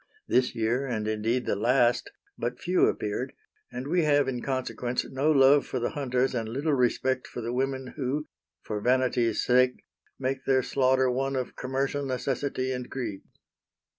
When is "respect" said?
6.73-7.27